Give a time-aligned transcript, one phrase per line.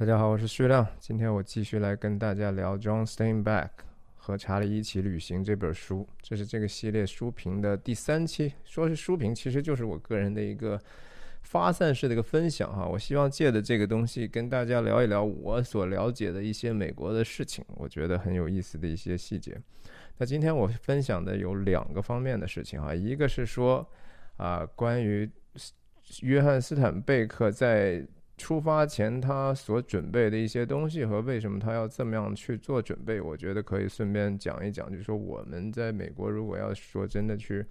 [0.00, 0.86] 大家好，我是徐亮。
[0.98, 3.44] 今天我继续来跟大家聊《John Steinbeck》
[4.16, 6.08] 和查理一起旅行这本书。
[6.22, 8.54] 这是这个系列书评的第三期。
[8.64, 10.80] 说是书评，其实就是我个人的一个
[11.42, 12.86] 发散式的一个分享哈。
[12.86, 19.54] 我希望借的这个东西跟大家聊一聊我所了解的一些美国的事情，我觉得很有意思的一些细节。
[20.16, 23.86] 那今天我分享的有两个方面的事情哈，一个是说
[24.38, 25.30] 啊，关于
[26.22, 28.02] 约翰斯坦贝克在
[28.40, 34.90] 出发前，他所准备的一些东西和为什么他要这么样去做准备，我觉得可以顺便讲一讲。
[34.90, 37.64] 就是说，我们在美国如果要说真的去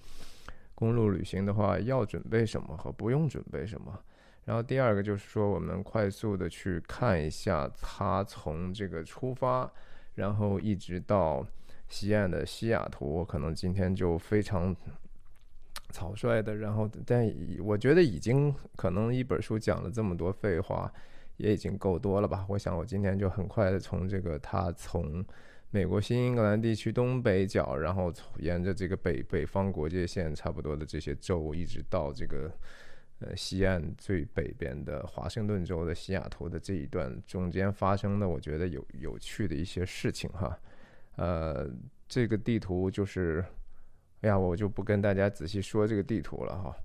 [0.76, 4.00] 公路旅行的话，要准备什么和不用准备什么。
[4.46, 9.70] 然后第二个就是说，我们快速的去看一下他从这个出发，
[10.14, 11.44] 然后一直到
[11.88, 14.76] 西岸的西雅图，可能今天就非常。
[15.92, 17.28] 草率的，然后，但
[17.64, 20.92] 我觉得已经可能一本书讲了这么多废话，
[21.38, 22.46] 也已经够多了吧？
[22.48, 25.26] 我想我今天就很快的从这个他从
[25.72, 32.52] 美国新英格兰地区东北角，然后沿着这个北北方国界线差不多的这些州，一直到这个
[33.20, 40.56] 呃西岸最北边的华盛顿州的西雅图的这一段中间发生的，我觉得有有趣的一些事情哈。
[41.16, 41.68] 呃，
[42.08, 43.44] 这个地图就是。
[44.22, 46.76] 哎呀，我就不跟大家仔细说这个地图了哈，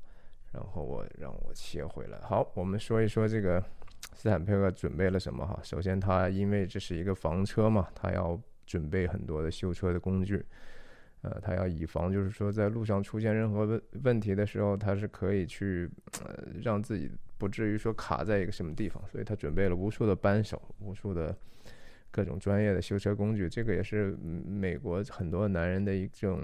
[0.53, 2.17] 然后我让我切回来。
[2.21, 3.61] 好，我们说一说这个
[4.13, 5.59] 斯坦佩克准备了什么哈。
[5.65, 10.47] 首先，他因为这是一个房车嘛，他要准备很多的修车的工具，
[11.23, 15.91] 呃，他要以防就是说在路上出现任何问问题的时候，他是可以去
[16.23, 21.37] 呃让自己不至于说卡在一个什么地方，所以他准备了无数的扳手，无数的
[22.13, 23.49] 各种专业的修车工具。
[23.49, 26.41] 这个也是美国很多男人的一种。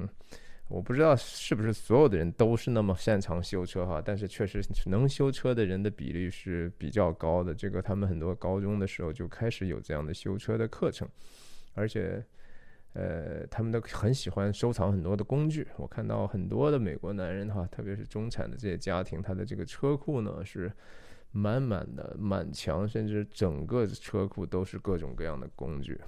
[0.71, 7.53] 我不知道是不是所有的人都是那么擅长修车哈，但是确实能修车的人的比例是比较高的。
[7.53, 11.09] 这个他们很多高中的时候就开始有这样的修车的课程，
[11.75, 12.25] 而且，
[12.93, 15.67] 呃，他们都很喜欢收藏很多的工具。
[15.77, 20.73] 我看到很多的美国男人哈，特别是中产的这些家庭，他的这个车库呢是
[21.33, 26.01] 满满的满墙，甚至整个车库都是各种各样的工具。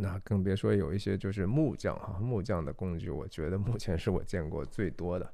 [0.00, 5.30] 那更别说有一些就是木匠哈，木匠的工具，我觉得目前是我见过最多的。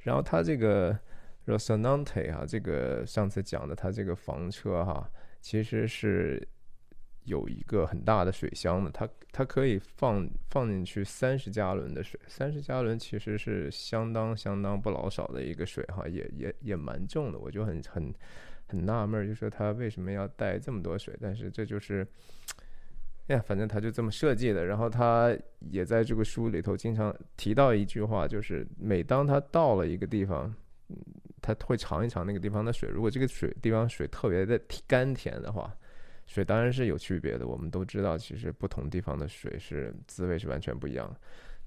[0.00, 0.98] 然后他这个
[1.46, 5.10] Rosanante 哈，这个上次讲的他这个房车哈，
[5.40, 6.46] 其实是
[7.24, 18.14] 有一个很大的水箱的，它它可以放放进去三十加仑的水，三十加仑其实是相当相当不老少的一个水哈，也也也蛮重的，我就很很
[18.68, 21.16] 很纳闷，就说他为什么要带这么多水？
[21.20, 22.06] 但是这就是。
[23.30, 24.66] 哎呀，反正他就这么设计的。
[24.66, 30.52] 然后他也在这个书里头经常提到一句话，就是每当他到了一个地方，
[31.40, 32.88] 他会尝一尝那个地方的水。
[32.88, 35.72] 如果这个水地方水特别的甘甜的话，
[36.26, 37.46] 水当然是有区别的。
[37.46, 41.08] 我们都知道，其实不同地方的水是滋味是完全不一样。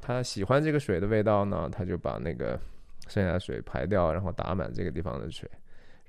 [0.01, 2.59] 他喜欢这个水的味道呢，他就把那个
[3.07, 5.49] 剩下的水排掉，然后打满这个地方的水。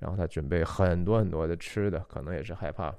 [0.00, 2.92] 然后他准备很多很多的吃的，可能也是害怕。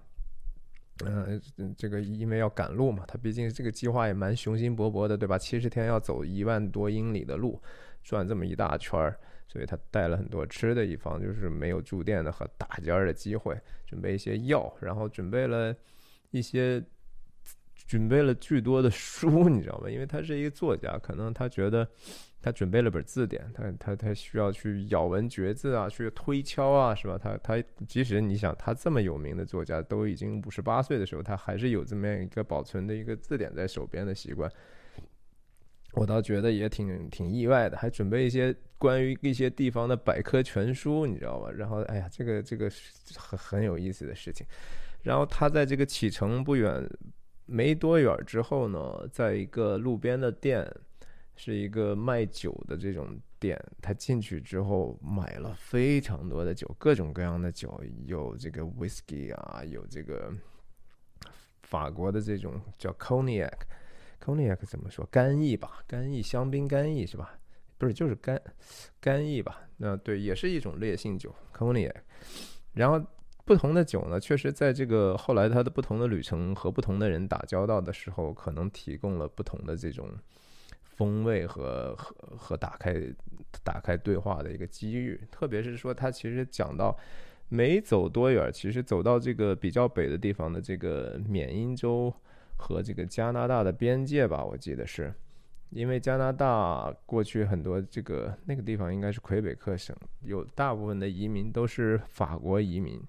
[1.03, 1.41] 嗯，
[1.77, 5.37] 这个因为要赶路嘛，他毕竟这个计划也蛮雄心勃勃的，对吧？
[5.37, 7.61] 七十天要走一万多英里的路，
[8.01, 15.75] 转这么一大圈儿，所以他带了很多吃的，以防就是没有住店的和打尖儿的机会，准备一些药，然后准备了
[16.31, 16.81] 一些，
[17.75, 19.89] 准备了巨多的书，你知道吗？
[19.89, 21.85] 因为他是一个作家，可能他觉得。
[22.45, 27.17] 他准备了本字典，他他他需要去咬文嚼字啊，去推敲啊，是吧？
[27.17, 34.47] 他他即使你想他这么有名的作家，都已经五十八岁的时候，他还是有这么样一个保存的一个字典在手边的习惯。
[35.93, 41.49] 我倒觉得也挺挺意外的，还准备一些关于一些地方的百科全书，你知道吧？
[41.49, 42.69] 然后，哎呀，这个这个
[43.17, 44.45] 很很有意思的事情。
[45.01, 46.87] 然后他在这个启程不远
[47.47, 50.71] 没多远之后呢，在一个路边的店。
[51.35, 60.33] 是一个卖酒的这种店，他进去之后买了非常多的酒，各种各样的酒，有这个 whisky 啊，有这个
[61.63, 65.05] 法国的这种叫 cognac，cognac 怎么说？
[65.11, 67.37] 干邑吧，干邑香槟干邑是吧？
[67.77, 68.41] 不是，就是干
[69.01, 69.61] 干邑吧？
[69.75, 71.93] 那对，也是一种烈性酒 cognac。
[72.71, 73.05] 然后
[73.43, 80.09] 不同的酒呢，确实在这个后来他的不同的旅程和不同的人打交道的时候，可能提供了不同的这种。
[80.95, 82.95] 风味和和和打开
[83.63, 86.97] 打开对话的一个机遇，特别是说他其实讲到
[87.49, 92.13] 没走多远，其实走到这个比较北的地方的这个缅因州
[92.57, 95.13] 和这个加拿大的边界吧，我记得是，
[95.69, 103.01] 因为加拿大过去很多这个那个地方应该是魁北克省，有大部分的移民都是法国移民，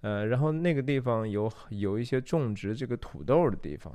[0.00, 3.92] 呃，然后那个地方有有一些种植这个土豆的地方。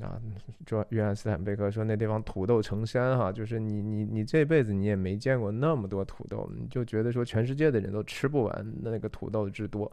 [0.00, 0.20] 啊，
[0.66, 9.90] 说约翰斯坦贝克说那地方土豆成山哈，就是你你你这辈子你也没见过那么多土豆，你就觉得说全世界的人都吃不完那个土豆之多，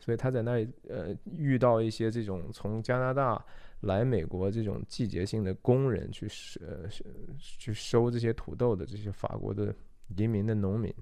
[0.00, 3.44] 所以他在那里呃遇到一些这种从加拿大
[3.80, 6.26] 来美国这种季节性的工人去
[6.60, 6.88] 呃
[7.36, 9.74] 去收这些土豆的这些法国的
[10.16, 10.92] 移民的农民。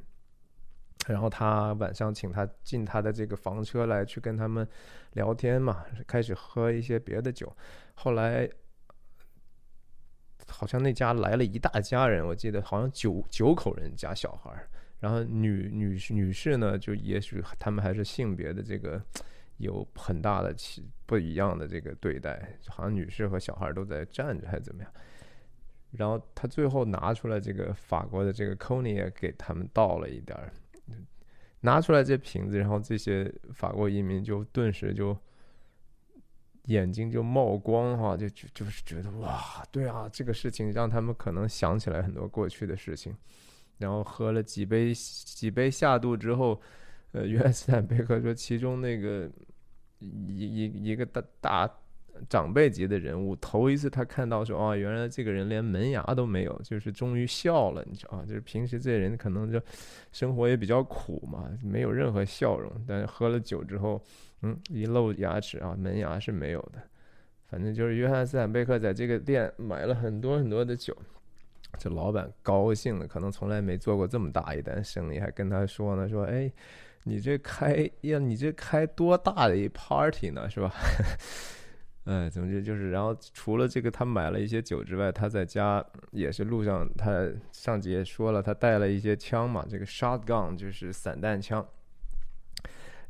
[1.07, 4.67] 然后他晚上请他进他的这个房车来去跟他们
[5.13, 7.55] 聊天嘛，开始喝一些别的酒。
[7.95, 8.49] 后来
[10.49, 14.51] 好像那家来了一大家人，我记得好像九九口人加小孩。
[15.01, 19.03] 然后女女女士呢，就也许他们还是性别的这个
[19.59, 24.91] 有很大的其不一样的这个对待，好像女士和小孩都在站着还是怎么样。
[25.91, 30.51] 然后他最后拿出来这个法国的这个 c o n y 给他们倒了一点儿。
[31.65, 35.17] 拿出来这瓶子，然后这些法国移民就顿时就
[36.67, 43.17] 眼睛就冒光哈，就就就是觉得哇，对啊，这个事情让他们可能想起来很多过去的事情。
[43.79, 46.61] 然后喝了几杯几杯下肚之后，
[47.13, 49.31] 呃，约翰斯坦贝克说，其中那个
[50.01, 51.71] 一一一个大大。
[52.29, 59.61] 长辈级的人物，头一次他看到说，哦，原来这个人连门牙都没有，就是终于笑了，你知道啊就是平时这人可能就
[60.13, 62.71] 生活也比较苦嘛，没有任何笑容。
[62.87, 64.03] 但是喝了酒之后，
[64.43, 66.83] 嗯，一露牙齿啊，门牙是没有的。
[67.47, 70.97] 反正就是约翰斯坦贝克在这个店买了很多很多的酒，
[71.79, 76.51] 这老板高兴的可能从来没做过这么大一单生意，还跟他说呢，说，哎，
[77.05, 80.73] 你这开呀，你这开多大的一 party 呢，是吧？
[82.05, 91.67] 哎，总之就是，然后除了这个，他买了一些酒之外，他在家也是路上，他上集也说了，他带了一些枪嘛，这个 shotgun 就是散弹枪。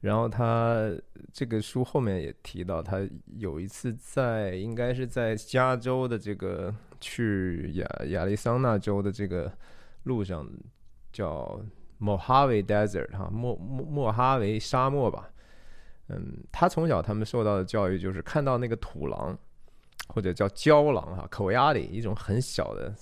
[0.00, 0.92] 然后他
[1.32, 3.00] 这个书后面也提到，他
[3.36, 9.52] 有一次在应该是在加州的这个去亚亚利桑那州的这个
[10.04, 10.48] 路上，
[11.10, 11.60] 叫
[11.98, 15.30] 莫哈维 desert 哈，莫莫莫哈维沙漠吧。
[16.08, 19.38] 嗯，他从小他们受到的教育就是看到那个土狼，
[20.08, 22.94] 或者叫郊狼哈，口压里一种很小的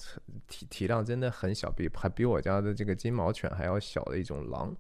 [0.46, 4.74] 体体量真的很小，比还比我家的这个金毛犬还要小的一种狼。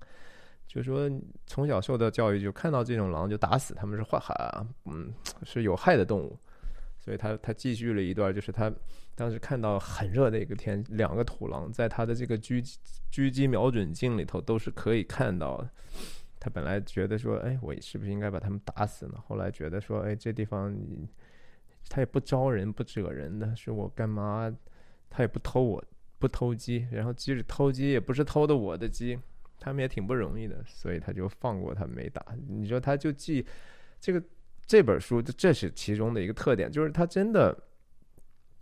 [0.68, 1.10] 就说
[1.46, 6.38] 从小受到教育，就看到这种狼就打死，他们是坏孩啊，嗯，是有害的动物。
[6.98, 8.72] 所以他他继续了一段，就是他
[9.16, 12.64] 当时看到很热的一个天，两个土狼在他的这个狙
[13.10, 15.68] 狙击瞄准镜里头都是可以看到的。
[16.42, 19.14] 他本来觉得说，哎，我是不是应该把他们打死呢？
[19.28, 20.76] 后来觉得说，哎，这地方
[21.88, 24.52] 他也不招人不惹人的，是我干嘛？
[25.08, 25.84] 他也不偷我，
[26.18, 29.16] 不偷鸡，然后即使偷鸡，也不是偷的我的鸡，
[29.60, 32.26] 他们也挺不容易的，所以他就放过他没打。
[32.48, 33.46] 你说他就记
[34.00, 34.20] 这个
[34.66, 37.56] 这本书，这是其中的一个特点，就是他真的。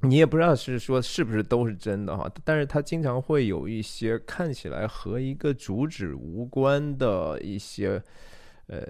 [0.02, 8.02] 你也不知道是说是不是都是真的哈，但是他经常会有一些看起来和一个主旨无关的一些
[8.66, 8.82] 呃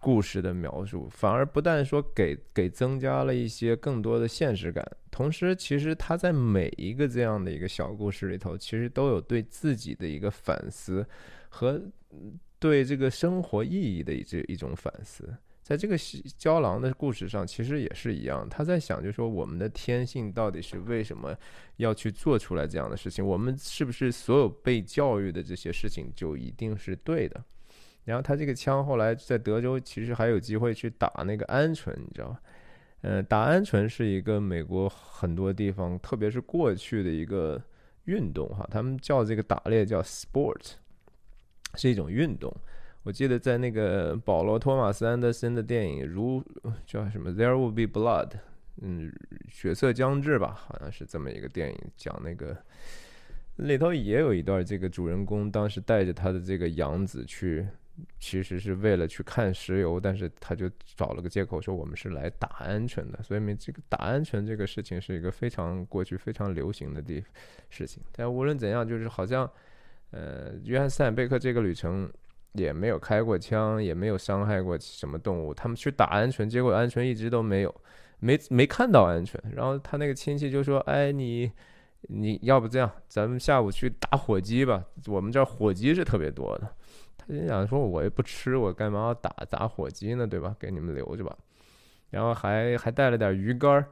[0.00, 11.06] 故事的描述，反而不但说给给增加了一些更多的现实感，同时其实他在每一个这样的一个小故事里头，其实都有对自己的一个反思
[11.50, 11.78] 和
[12.58, 15.36] 对这个生活意义的这一种反思。
[15.66, 15.98] 在这个
[16.38, 18.48] 胶囊的故事上，其实也是一样。
[18.48, 21.36] 他在想，就说我们的天性到底是为什么
[21.78, 23.26] 要去做出来这样的事情？
[23.26, 27.42] 我们是不是所有被教育的这些事情就一定是对的？
[28.04, 32.40] 然后他这个枪后来在德州其实还有机会去打那个鹌鹑，你知道吧？
[33.00, 37.60] 呃，打鹌鹑是一个美国很多地方，特别是过去的一个
[38.04, 38.64] 运动哈。
[38.70, 40.74] 他们叫这个打猎叫 sport，
[41.74, 42.56] 是一种运动。
[43.06, 46.42] 我记得在那个保罗·托马斯·安德森的电影，如
[46.84, 48.30] 叫什么《There Will Be Blood》，
[48.82, 49.12] 嗯，
[49.48, 52.56] 血色将至吧，好像是这么一个电影，讲那个
[53.58, 57.64] 里头也有一段，这个主人公当时带着他的这个养子去，
[58.18, 67.22] 其实是为了去看石油，但是他就找了个借口说我们是来打鹌鹑的，所以这个打鹌鹑这个事情是一个非常过去非常流行的地
[67.70, 68.02] 事情。
[68.10, 69.48] 但无论怎样，就是好像，
[70.10, 72.10] 呃，约翰斯坦贝克这个旅程。
[72.56, 75.52] 也没有开过枪，也没有伤害过什么动物。
[75.54, 77.74] 他们去打鹌鹑，结果鹌鹑一直都没有，
[78.18, 79.36] 没没看到鹌鹑。
[79.54, 81.50] 然后他那个亲戚就说：“哎，你
[82.02, 84.84] 你要不这样，咱们下午去打火鸡吧？
[85.06, 86.68] 我们这儿火鸡是特别多的。”
[87.18, 90.26] 他就想说：“我也不吃，我干嘛要打打火鸡呢？
[90.26, 90.54] 对吧？
[90.58, 91.36] 给你们留着吧。”
[92.10, 93.84] 然后还还带了点鱼竿，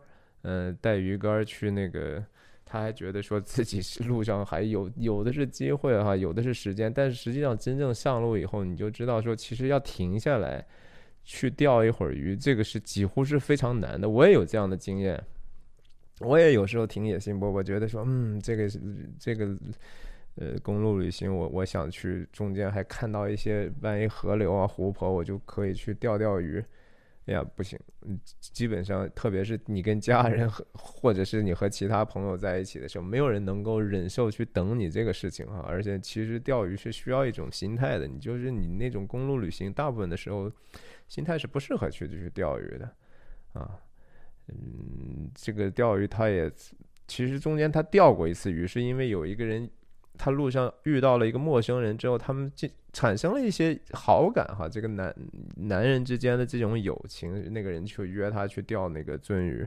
[0.43, 2.25] 嗯，带鱼竿去那个。
[2.75, 10.67] 他还觉得说自己是路上还有有的是机会哈，有的是时间，但是实际上真正上路以后，你就知道说，其实要停下来，
[11.23, 14.09] 去钓一会儿鱼，这个是几乎是非常难的。
[14.09, 15.23] 我也有这样的经验，
[16.19, 18.69] 我也有时候挺野心勃勃，觉得说，嗯，这个
[19.21, 19.57] 这个。
[20.37, 26.61] 呃，公路旅行，我我想去中间还看到一些，万一河流啊、湖泊，我就可以去钓钓鱼。
[27.27, 27.79] 哎呀，不行，
[28.39, 35.65] 基本上，特别是你跟家人和或者是你和其他朋友在一起的时候，没有人能够忍受去等你这个事情哈。
[35.67, 40.53] 而且，其实钓鱼是需要一种心态的，你就是你那种公路旅行，大部分的时候，
[41.09, 42.95] 心态是不适合去去钓鱼的
[43.55, 43.81] 啊。
[44.49, 46.53] 嗯，这个钓鱼，他也
[47.09, 49.71] 其实中间他钓过一次鱼，是因为有一个人。
[50.19, 54.69] 他路上遇到了一个陌生人之后，他们就产生了一些好感哈。
[54.69, 55.15] 这个男
[55.57, 59.67] 男人之间的这种友情，那个人去约他去钓那个鳟鱼，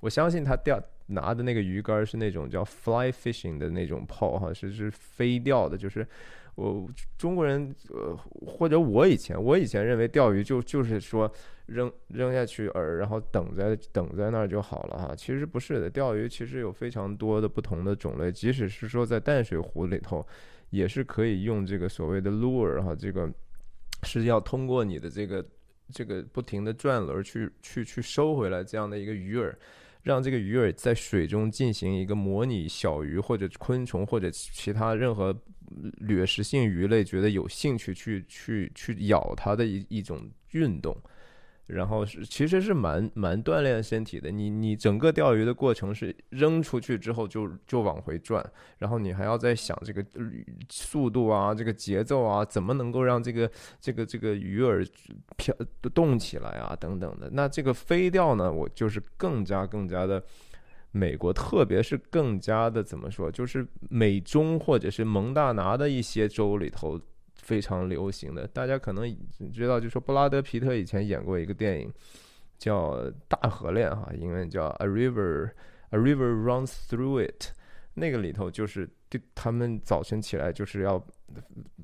[0.00, 6.06] 我相信他钓拿的那个鱼竿是那种叫 fly fishing 的那种炮哈，是是飞钓的，就是。
[6.56, 11.30] 我中国人，呃，或者我以前，我以前认为钓鱼就就是说
[11.66, 15.14] 扔扔下去饵，然后等在等在那儿就好了哈。
[15.14, 20.26] 其实不是的，钓鱼其实有非常多的不同的种类，即使是说在淡水湖里头，
[20.70, 23.30] 也是可以用这个所谓的 lure 哈，这个
[24.04, 25.46] 是要通过你的这个
[25.92, 29.54] 这个不停的转轮去去去收回来这样的一个鱼饵。
[30.02, 35.36] 让这个鱼饵在水中进行一个模拟小鱼或者昆虫或者其他任何
[35.98, 40.96] 掠食性鱼类觉得有兴趣去去去咬它的一一种运动。
[41.66, 44.30] 然后是其实是蛮蛮锻炼身体的。
[44.30, 48.40] 你你整个钓鱼的过程是扔出去之后就就往回转，
[48.78, 50.00] 然后你还要在想这个
[50.68, 54.88] 速度啊，这个节奏啊，怎么能够让这个这个这个鱼饵
[55.36, 55.52] 飘
[55.92, 57.28] 动起来啊，等等的。
[57.32, 60.22] 那这个飞钓呢，我就是更加更加的
[60.90, 67.00] 美国，特别是更加的怎么说，就是美中或者是蒙大拿的一些州里头。
[67.42, 69.04] 非常流行的，大家可能
[69.52, 71.92] 知道，就说布拉德皮特以前演过一个电影，
[72.58, 72.94] 叫
[73.28, 75.50] 《大河恋》哈，英文叫《A River
[75.90, 77.42] A River Runs Through It》，
[77.94, 78.88] 那个里头就是
[79.32, 81.00] 他们早晨起来就是要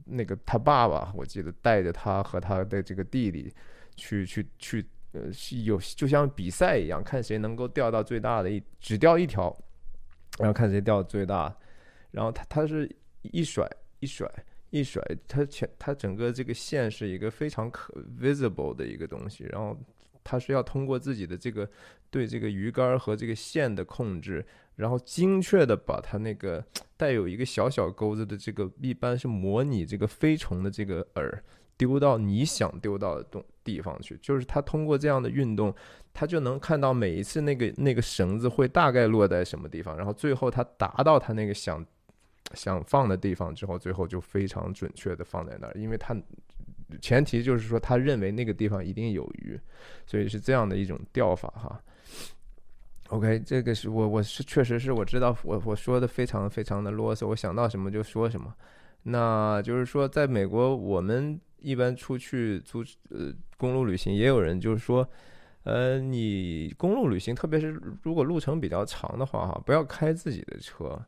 [0.07, 3.55] 那个他爸爸，我记得带着他和他的这个弟弟
[3.95, 9.57] 去去去，呃，是有就像比赛一样，看谁能够钓到最大的一只钓一条，
[10.39, 11.57] 然后看谁钓最大，
[12.11, 12.91] 然后他他是
[13.23, 13.69] 一甩
[14.01, 14.31] 一甩。
[14.75, 19.79] 一甩，它全它整个这个线是一个非常可 visible 的一个东西，然后
[20.25, 21.71] 它是要通过自己的这个
[22.11, 24.43] 对这个鱼竿和这个线的控制，
[24.77, 26.65] 然后精确的把它那个
[26.97, 31.31] 带有一个小小钩子的这个，一般是模拟这个飞虫的这个饵
[31.87, 35.75] 丢到你想丢到的东地方去，就是他通过这样的运动，
[36.13, 41.85] 他就能看到每一次那个那个绳子会大概落在什么地方，然后最后他达到他那个想。
[42.55, 46.15] 想放的地方之后，最后就非常准确的放在那儿，因为他
[47.01, 49.59] 前提就是说他认为那个地方一定有鱼，
[50.05, 51.81] 所以是这样的一种钓法哈。
[53.09, 58.55] OK，这个是我我是确实是我知道我我说的非常非常的啰嗦，我想到什么就说什么。
[59.05, 65.09] 那就是说，在美国我们一般出去租呃公路旅行，也有人就是说，
[65.65, 71.01] 呃，你公路旅行，特别是如果路程比较长的话哈，不要开自己的车。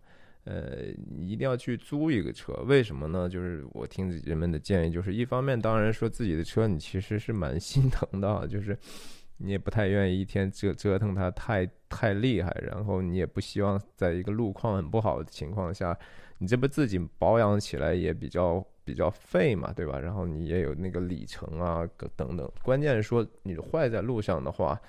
[0.46, 3.26] 呃，一定要去租一个车，为什么呢？
[3.26, 8.76] 就是我听人们的建议，就是一方面，当然说自己的车你其实是蛮心疼的，就是
[9.38, 15.98] 你也不太愿意一天折折腾它太太厉害，然后你也不希望在一个路况很不好的情况下，
[16.38, 19.98] 你这不自己保养起来也比较比较费嘛，对吧？
[19.98, 24.80] 然后你也有那个里程啊等等，关键是说你坏在路上的话，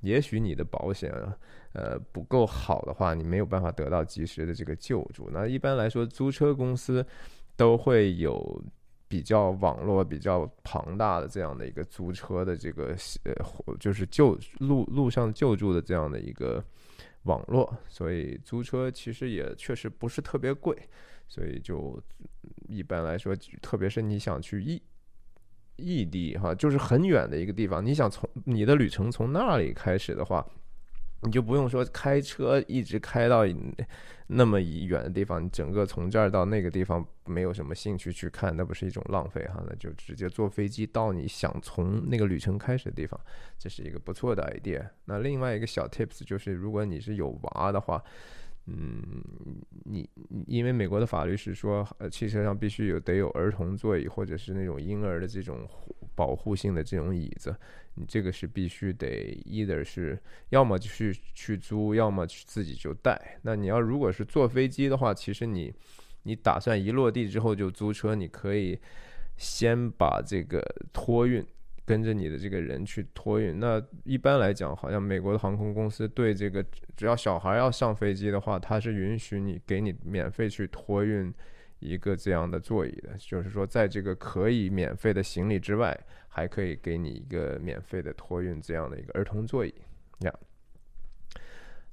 [0.00, 1.12] 也许你的保险。
[1.74, 5.30] 呃，不够好的话，你没有办法得到及时的这个救助。
[5.32, 7.02] 那一般来说，租车公司
[7.56, 8.62] 都会有
[9.08, 12.94] 比较网络比较庞大的这样的一个租车的这个
[13.24, 13.34] 呃，
[13.80, 16.62] 就是救路路上救助的这样的一个
[17.24, 17.76] 网络。
[17.88, 20.76] 所以租车其实也确实不是特别贵。
[21.28, 22.02] 所以就
[22.68, 24.82] 一般来说，特别是你想去异
[25.76, 30.46] 异地哈，就是很远的一个地方，你想从你的旅程从那里开始的话。
[31.22, 33.44] 你就不用说开车一直开到
[34.26, 39.62] 那么远的地方，你整个从这儿到那个地方没有什么兴趣去看，那不是一种浪费哈？
[39.68, 43.18] 那就直接坐飞机到你想从那个旅程开始的地方，
[43.58, 44.88] 这是一个不错的 idea。
[45.04, 48.02] 那另外一个小 tips 就是，如果你是有娃的话。
[48.66, 49.22] 嗯，
[49.84, 50.08] 你
[50.46, 55.68] 因为美国的法律是说，呃，汽车上必须有得有儿童座椅或者是那种婴儿的这种
[56.14, 57.54] 保护性的这种椅子，
[57.94, 60.16] 你这个是必须得，either 是
[60.50, 63.40] 要么就是去租，要么去自己就带。
[63.42, 65.74] 那你要如果是坐飞机的话，其实你
[66.22, 68.78] 你打算一落地之后就租车，你可以
[69.36, 71.44] 先把这个托运
[71.84, 73.58] 跟着你的这个人去托运。
[73.58, 76.64] 那一般来讲，好像美国的航空公司对这个
[76.96, 81.32] 只要小孩要上飞机的话，他是允许你给你免费去托运
[81.80, 85.98] 一个这样的座椅的，就是说在这个可以免费的行李之外，
[86.28, 89.74] 还可以给你一个免费的托运这样的一个儿童座椅
[90.20, 90.32] 呀。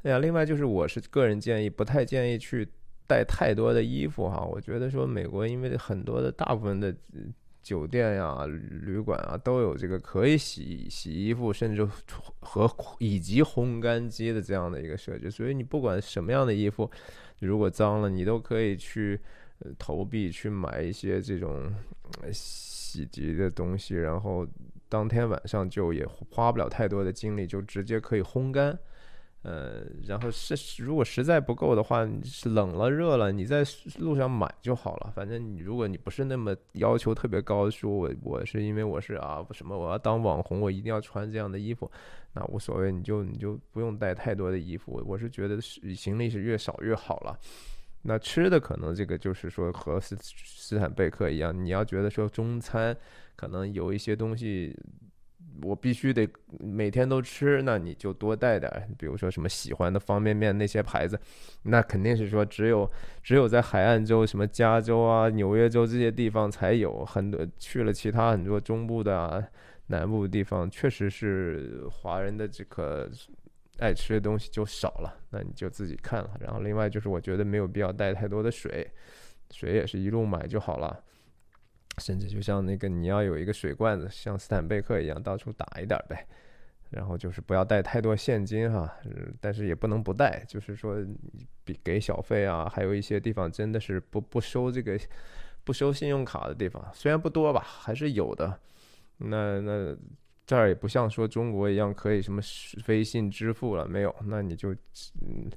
[0.04, 2.66] 哎呀，另外就是我是个人建议，不太建议去
[3.08, 4.46] 带太多的衣服哈。
[4.46, 6.96] 我觉得说美国因为很多的大部分的
[7.62, 11.88] 酒店呀、旅馆啊都有这个可以洗洗衣服，甚至
[12.40, 16.90] 和以及烘干机的这样的一个设置，所以你不管什么样的衣服，
[17.40, 19.20] 如果脏了，你都可以去
[19.78, 21.72] 投币去买一些这种
[22.32, 24.48] 洗涤的东西，然后
[24.88, 28.78] 当天晚上就也花不了太多的精力，就直接可以烘干。
[29.42, 33.64] 呃，然后是如果实在不够的话，是冷了热了，你在
[34.00, 35.12] 路上买就好了。
[35.16, 41.90] 反正你如果你不是那么要求特别高，说我我是因为我是啊什么我要当网红，我一定要穿这样的衣服，
[42.34, 45.02] 那无所谓，你就你就不用带太多的衣服。
[45.08, 47.40] 我是觉得是行李是越少越好了。
[48.02, 52.94] 那吃的可能这个就是说和斯斯坦贝克一样，你要觉得说中餐
[53.38, 54.78] 可能有一些东西。
[55.62, 56.28] 我必须得
[56.60, 61.20] 每天都吃，那你就多带点，比如说什么喜欢的方便面那些牌子，
[61.64, 62.90] 那肯定是说只有
[63.22, 69.44] 只有在海岸州，什么加州啊、纽约州这些地方才有，很多去了其他很多中部的啊、
[69.88, 73.10] 南部的地方，确实是华人的这个
[73.80, 76.32] 爱吃的东西就少了，那你就自己看了。
[76.40, 78.90] 然后另外就是我觉得没有必要带太多的水，
[79.52, 81.04] 水也是一路买就好了。
[81.98, 86.26] 甚至就像那个，你要有一个水罐子，像斯坦贝克一样，到处打一点呗。
[86.92, 88.92] 然后就是不要带太多现金哈，
[89.40, 90.44] 但是也不能不带。
[90.48, 90.98] 就是说，
[91.64, 95.00] 比给小费啊，还有一些地方真的是不不收这个
[95.64, 98.60] 不收信用卡的地方，虽然不多吧，还是有的。
[99.18, 99.96] 那那
[100.48, 102.42] 这儿也不像说中国一样可以什么
[102.88, 104.16] 微信支付了没有？
[104.24, 104.74] 那你就
[105.22, 105.48] 嗯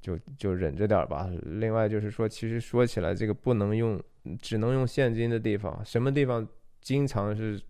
[0.00, 1.30] 就就忍着点吧。
[1.42, 4.02] 另外就是说，其实说起来这个不能用。
[4.42, 6.44] 只能用现金的地方，什么地方
[6.80, 7.62] 经常是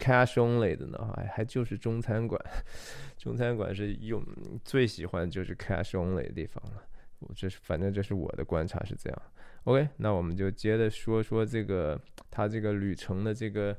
[0.00, 0.98] cash only 的呢？
[1.14, 2.44] 还还就是中餐馆，
[3.16, 4.20] 中餐馆是用
[4.64, 6.82] 最喜欢就是 cash only 的地方了。
[7.20, 9.22] 我这是反正这是我的观察是这样。
[9.62, 11.96] OK，那我们就接着说说这个
[12.28, 13.76] 他这个旅程的这个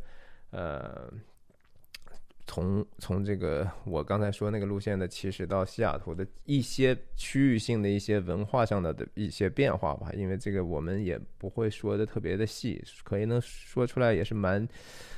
[0.51, 1.11] 呃。
[2.45, 14.67] 从从这个我刚才说那个路线的起始到西雅图的一些区域性的一些文化上的的一些变化吧，因为这个我们也不会说的特别的细，可以能说出来也是蛮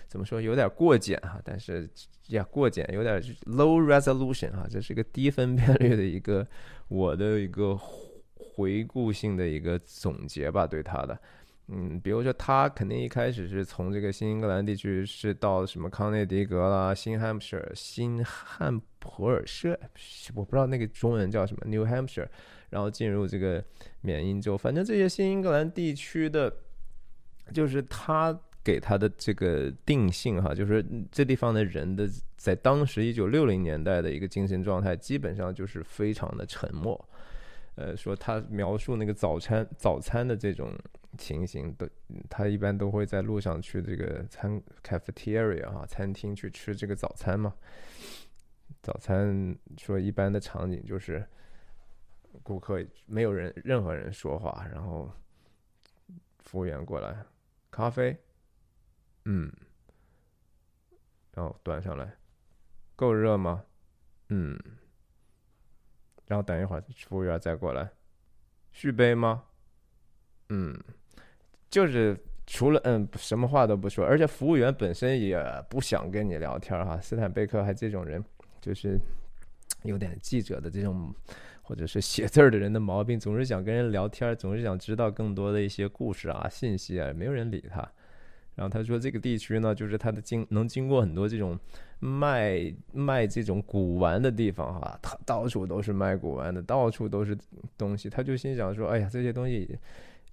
[0.07, 1.89] 怎么说有点过简哈，但是
[2.27, 6.47] 呀过简有点 low resolution 哈，这是一个低分辨率的一个
[6.87, 7.75] 我的一个
[8.35, 11.19] 回顾性的一个总结吧，对它的。
[11.67, 19.79] 嗯，比如说他肯定一开始是从这个新英格兰地区是到什么康涅狄格啦、新汉普尔、新汉普尔舍，
[20.35, 22.27] 我不知道那个中文叫什么 New Hampshire，
[22.69, 23.63] 然后进入这个
[24.01, 24.55] 缅因州。
[24.55, 26.55] 反正这些新英格兰地区的，
[27.51, 37.09] 就是他给他的这个定性哈，就是这地方的人的在当时一九六零年代的一个精神状态，基本上就是非常的沉默。
[37.73, 40.71] 呃，说他描述那个早餐早餐的这种
[41.15, 41.87] 情形，都
[42.29, 47.55] 他一般都会在路上去这个餐 cafeteria 哈餐厅去吃这个早餐嘛。
[48.81, 51.27] 早餐说一般的场景就是
[52.43, 55.11] 顾客没有人任何人说话，然后
[56.39, 57.25] 服务员过来，
[57.71, 58.17] 咖啡，
[59.25, 59.51] 嗯，
[61.33, 62.15] 然后端上来，
[62.95, 63.65] 够热吗？
[64.29, 64.59] 嗯。
[66.27, 67.87] 然后等一会儿，服务员再过来，
[68.71, 69.43] 续杯吗？
[70.49, 70.75] 嗯，
[71.75, 75.37] 就是除了嗯，什么话都不说，而且服务员本身也
[75.69, 76.97] 不想跟你聊天哈。
[77.01, 78.23] 斯坦贝克还这种人，
[78.61, 78.97] 就是
[79.83, 81.13] 有点记者的这种，
[81.63, 87.85] 或者是写字儿的人的毛病，总是想跟人聊天，总是想知道更多的一些故事啊、信息啊，没有人理他。
[88.55, 91.59] 然后他说，这个地区呢，就是他的经能经过很多这种
[91.99, 97.37] 卖卖这种古玩的地方哈，他到处都是卖古玩的，到处都是
[97.77, 98.09] 东西。
[98.09, 99.77] 他就心想说，哎呀，这些东西，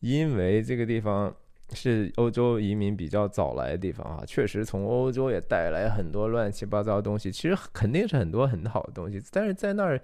[0.03, 1.35] 因为这个地方
[1.73, 7.33] 是欧洲移民比较早来的地方啊，确实从欧洲也带来很多乱七八糟的东西。
[7.33, 9.99] 其实肯定是很多很好的东西，但是在那儿，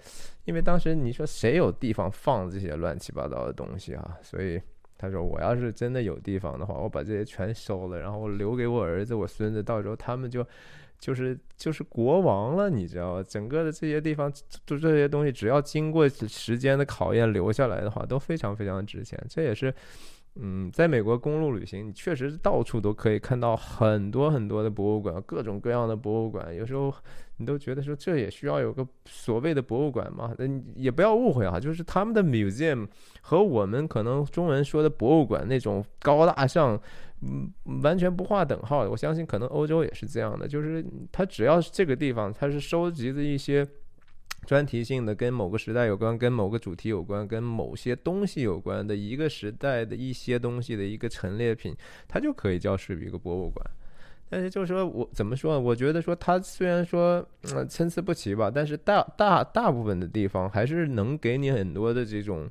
[0.45, 4.59] 因为当时你说谁有地方放这些乱七八糟的东西啊，所以。
[5.01, 10.45] 他说：“我要是真的有地方的话，我把这些全收了，然后留给我儿子、我孙子，到时候他们就，
[10.99, 13.23] 就是就是国王了，你知道吗？
[13.27, 14.31] 整个的这些地方，
[14.65, 19.17] 就这些东西，只要经过时间的考验留下来的话，都非常非常值钱。
[19.29, 19.73] 这也是
[20.35, 26.55] 嗯，在美国公路旅行，你确实到处都可以看到很多很多的博物馆，各种各样的博物馆。
[26.55, 26.93] 有时候
[27.37, 30.33] 你都觉得说，这也需要有个所谓的博物馆吗？
[30.37, 32.87] 嗯，也不要误会啊，就是他们的 museum
[33.21, 36.79] 和我们可能中文说的博物馆那种高大上，
[37.21, 37.51] 嗯，
[37.83, 38.89] 完全不划等号的。
[38.89, 43.67] 我相信可能欧洲也是这样的，就是它只要是这个地方，它是收集的一些。
[44.47, 51.75] 专题性的，跟某个时代有关，跟某个主题有关，跟某些东西有关的一个时代的一些东西的一个陈列品，
[52.07, 53.63] 它就可以叫是一个博物馆。
[54.29, 55.59] 但是就是说我怎么说呢？
[55.59, 62.49] 我觉得说它虽然说嗯参差不齐吧，但是大大大部分的地方还是能给你很多的这种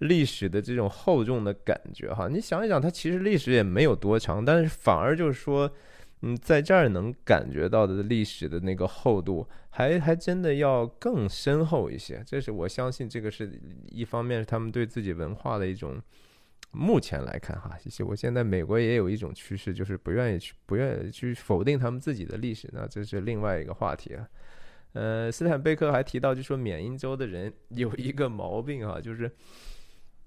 [0.00, 2.28] 历史的这种厚重的感觉哈。
[2.28, 5.72] 你想一想，它其实历史也没有多长，但是反而就是说。
[6.22, 12.22] 嗯，在这儿能感觉到的历史的那个厚度，还还真的要更深厚一些。
[12.26, 13.58] 这是我相信，这个是
[13.88, 15.98] 一方面是他们对自己文化的一种。
[16.72, 18.04] 目前来看，哈，谢谢。
[18.04, 22.68] 我现在美国也有一种趋势，就是不愿意去，不愿意去否定他们自己的历史。
[22.74, 24.28] 那这是另外一个话题啊。
[24.92, 29.30] 呃，斯坦贝克还提到，就说缅因州的人有一个毛病哈，就是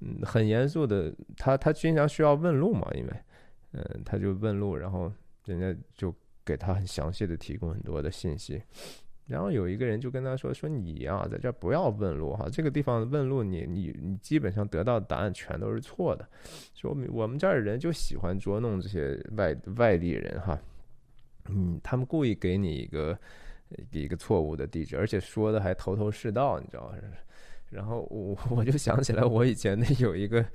[0.03, 3.13] 嗯，很严肃的，他他经常需要问路嘛，因为
[3.71, 5.11] 嗯，他就问路，然后。
[5.45, 8.63] 人家就给他很详细的提供很多的信息，
[9.27, 16.25] 然后有一个人就跟他说：“说你呀，在这不要问路哈，这个地方问路你你你基本上得到的答案全都是错的。
[16.73, 20.57] 说我们这儿的人就喜欢捉弄这些外外地人哈，
[21.49, 23.19] 嗯，他们故意给你一个
[23.91, 26.97] 一个错误的地址，而且说的还头头是道，你知道吗？
[27.73, 30.45] 然后我 我就想起来我以前那有一个。”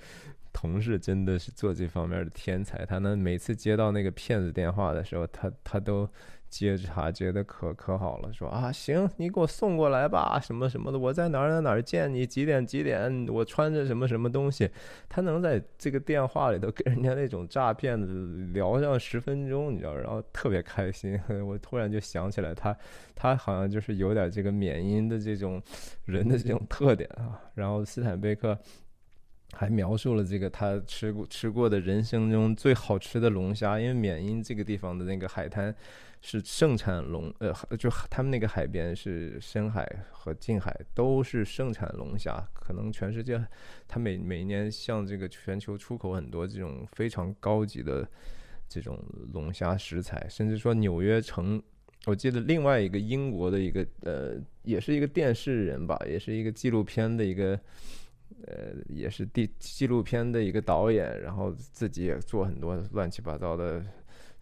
[0.50, 6.09] 同事真的是做这方面的天才，他呢每次接到那个骗子电话的时候，他他都
[6.48, 14.70] 接茬接的可可好了，说啊行，你给我送过来吧，什么什么的，我在哪儿哪儿哪儿见你，几点几点，我穿着什么什么东西，
[15.08, 18.06] 他能在这个电话里头跟人家那种诈骗的
[18.52, 21.20] 聊上十分钟，你知道，然后特别开心。
[21.46, 22.76] 我突然就想起来，他
[23.14, 25.62] 他好像就是有点这个缅因的这种
[26.06, 27.40] 人的这种特点啊。
[27.54, 28.58] 然后斯坦贝克。
[29.54, 35.74] 还描述了这个他吃过吃过的人生中最好吃的龙虾，因为缅因这个地方的那个海滩
[36.20, 43.42] 是盛产龙，呃，就他们那个海边是深海和近海都是盛产龙虾，可能全世界
[43.87, 48.09] 他每每年向这个全球出口很多这种非常高级的
[48.68, 48.98] 这种
[49.33, 51.62] 龙虾食材，甚至说纽约城，
[52.07, 57.59] 我记得另外一个英国的一个呃，也是一个电视人吧，也是一个纪录片的一个。
[58.46, 63.83] 呃，也是第纪录片的一个导演，然后自己也做很多乱七八糟的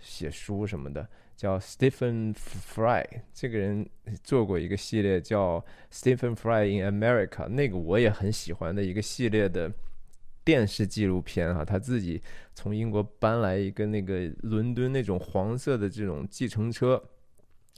[0.06, 3.04] 写书什么的，叫 Stephen Fry。
[3.34, 3.86] 这个人
[4.22, 9.70] 做过一个系列叫 Stephen Fry in America，那个我也很喜欢的一个系列的
[10.44, 11.64] 电视纪录片啊。
[11.64, 12.22] 他自己
[12.54, 17.02] 从英国搬来一个那个伦敦那种黄色的这种计程车。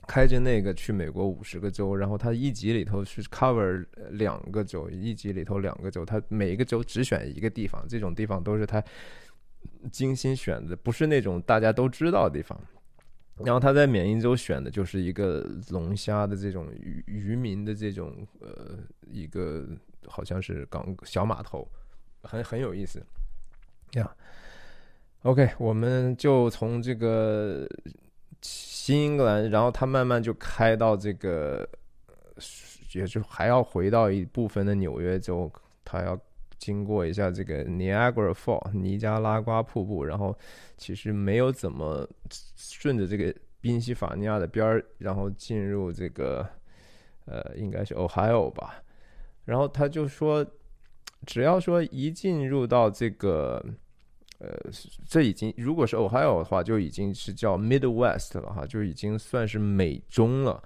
[0.07, 8.83] 开着那个去美国五十个州，然后他一集里头是 cover 两个州，一集里头两个州，他每一个州只选一个地方，这种地方都是他
[9.91, 12.59] 精心选的，不是那种大家都知道的地方。
[13.43, 19.67] 然后他在缅因州选的就是一个龙虾的这种渔渔民的这种呃一个
[20.07, 21.67] 好像是港小码头，
[22.23, 23.01] 很很有意思
[23.93, 24.15] 呀。
[25.23, 27.67] OK，我们就从这个。
[28.41, 31.67] 新英格兰，然后他慢慢就开到这个，
[32.93, 35.51] 也就还要回到一部分的纽约州，
[35.83, 36.17] 他要
[36.59, 40.37] 经过一下这个 Niagara Fall 尼加拉瓜瀑布，然后
[40.77, 42.07] 其实没有怎么
[42.55, 46.47] 顺着这个宾夕法尼亚的边儿，然后进入这个
[47.25, 48.83] 呃，应该是 Ohio 吧，
[49.45, 50.45] 然后他就说，
[51.25, 53.65] 只要说一进入到这个。
[54.41, 54.47] 呃，
[55.05, 60.63] 这已经如果是 Ohio 的话，就已经是叫 Midwest 了哈，就已经算是美中了。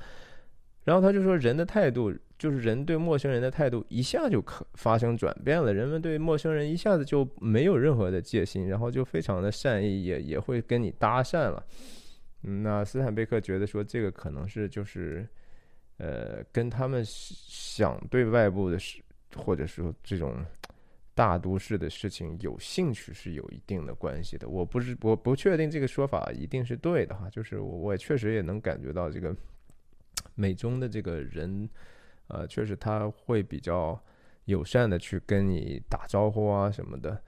[0.84, 11.65] 然后他就说，人的态度就是人对陌生人的态度一下就可发生转变了，人们对陌生人一下子就没有任何的戒心，然后就非常的善意，也也会跟你搭讪了。
[12.41, 15.25] 那斯坦贝克觉得说，这个可能是就是
[15.95, 19.01] 呃，跟他们想对外部的事，
[19.38, 20.45] 或者说这种。
[21.15, 29.32] 大都市的事情有兴趣是有一定的关系的，我不是我不确定这个说法一定是对的哈，就是我我也确实也能感觉到这个
[30.34, 31.69] 美中的这个人，
[32.34, 33.98] 呃，确实他会比较
[34.46, 37.22] 友善的去跟你打招呼啊什么的。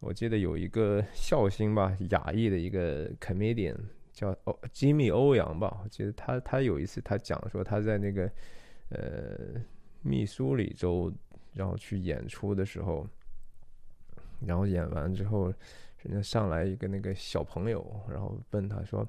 [0.00, 3.76] 我记得有一个 笑星吧，亚裔的一个 comedian
[4.12, 8.30] 叫欧吉米欧阳吧，我记得他他有一次他讲说他在那个
[8.88, 9.60] 呃
[10.02, 11.12] 密苏里州
[11.52, 13.06] 然后去演出的时候。
[14.38, 15.46] 然后演完之后，
[16.02, 19.08] 人家上来一个那个小朋友，然后问他说：“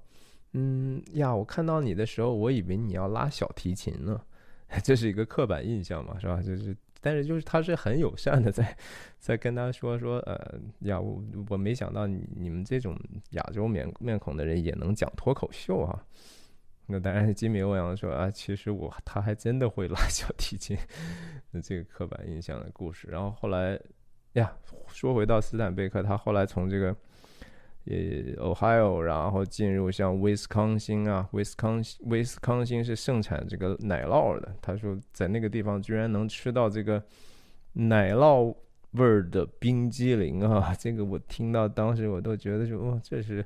[0.56, 4.22] 嗯呀，我看到你的时候，我以为你要拉小提琴呢。”
[4.84, 6.42] 这是一个刻板印象嘛，是吧？
[6.42, 8.78] 就是，但是就是他是很友善的，在
[9.18, 12.98] 在跟他说说，呃呀，我我没想到你你们这种
[13.32, 16.04] 亚洲面面孔的人也能讲脱口秀啊。
[16.90, 20.78] 那当然，吉米欧阳说啊，其实我他还真的会拉小提琴，
[21.52, 23.10] 那这个刻板印象的故事。
[23.10, 23.80] 然后后来
[24.34, 24.56] 呀，
[24.88, 26.96] 说回到斯坦贝克，他后来从这个
[27.90, 34.56] 呃 Ohio，然后进入像威斯康星啊，威斯康威斯康星是盛产这个奶酪的。
[34.62, 37.04] 他说在那个地方居然能吃到这个
[37.74, 38.56] 奶酪
[38.92, 43.46] 味儿的冰激凌啊， 这个我听到当时我都觉得说，哇，这是。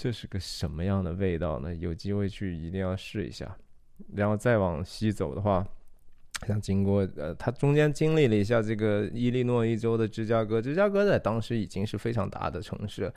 [0.00, 1.74] 这是个什么样的味道呢？
[1.74, 3.56] 有机会去一定要试一下。
[4.14, 5.66] 然后再往西走的话，
[6.46, 10.62] 像经过呃，他中间经历了一下这个伊利诺伊州的芝加哥。
[10.62, 13.12] 芝加哥在当时已经是非常大的城市，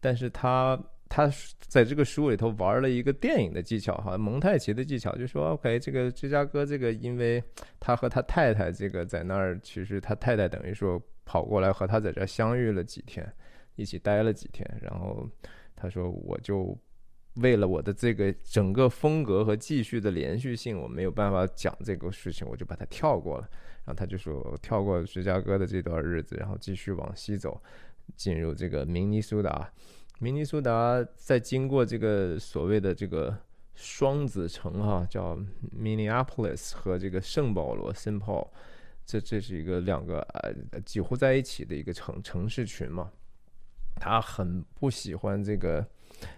[0.00, 0.78] 但是他
[1.08, 1.30] 他
[1.60, 7.42] 在这个书里头玩了一个电影的技巧哈，蒙太奇的技巧，就说 OK，这个芝加哥这个，因为
[7.80, 13.30] 他和他太太这个在那儿，其实他太太等于说跑过来和他在这相遇了几天，
[13.74, 15.28] 一起待了几天，然后。
[15.78, 16.74] 他说：“我就
[17.34, 23.46] 为了我的这个整个风格和继续的连续性，我没有办法讲这个事情，我就把它跳过了。
[23.84, 27.62] 然后他就说，跳过芝加哥的这段日子，然后继续往西走，
[28.14, 29.72] 进入这个明尼苏达。
[30.18, 33.36] 明尼苏达在经过这个所谓的这个
[33.74, 35.38] 双子城哈，叫
[35.76, 38.48] Minneapolis 和这个圣保罗 （Saint Paul），
[39.04, 40.20] 这这是一个两个
[40.72, 43.10] 呃几乎在一起的一个城城市群嘛。”
[43.98, 45.86] 他很不喜欢这个，